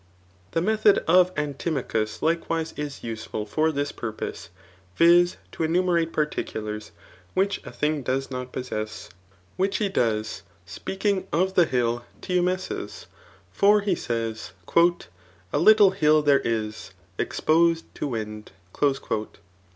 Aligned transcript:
The 0.53 0.61
m^hod 0.61 0.97
of 1.05 1.31
Antimachus 1.35 2.23
likewise 2.23 2.73
is 2.75 3.03
useful 3.03 3.45
for 3.45 3.71
this 3.71 3.91
purpose, 3.91 4.49
viz* 4.95 5.37
to 5.51 5.61
enumerate 5.61 6.11
particulars,' 6.11 6.91
which 7.35 7.61
a 7.65 7.71
thing 7.71 8.01
does 8.01 8.31
not 8.31 8.51
possess, 8.51 9.09
which 9.57 9.77
he 9.77 9.89
does, 9.89 10.41
speaking 10.65 11.27
of 11.31 11.53
the 11.53 11.65
hill 11.65 12.03
Teumessus; 12.19 13.05
for 13.51 13.81
he 13.81 13.91
A 13.91 15.59
little 15.59 15.91
hni 15.91 16.23
"ttiere 16.23 16.43
is^ 16.43 16.89
ezposM 17.19 17.83
to 17.93 18.07
^ini.'. 18.09 19.27